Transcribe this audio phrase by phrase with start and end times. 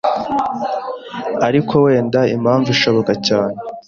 [1.47, 3.57] ariko wenda impamvu ishoboka cyane